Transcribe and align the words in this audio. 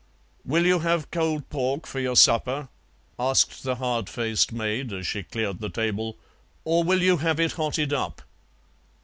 "Will 0.43 0.65
you 0.65 0.79
have 0.79 1.11
cold 1.11 1.47
pork 1.51 1.85
for 1.85 1.99
your 1.99 2.15
supper," 2.15 2.69
asked 3.19 3.61
the 3.61 3.75
hard 3.75 4.09
faced 4.09 4.51
maid, 4.51 4.91
as 4.91 5.05
she 5.05 5.21
cleared 5.21 5.59
the 5.59 5.69
table, 5.69 6.17
"or 6.65 6.83
will 6.83 7.03
you 7.03 7.17
have 7.17 7.39
it 7.39 7.51
hotted 7.51 7.93
up?" 7.93 8.23